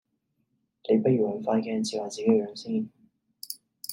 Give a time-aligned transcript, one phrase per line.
[0.89, 2.89] 你不如搵塊鏡照下自己個樣先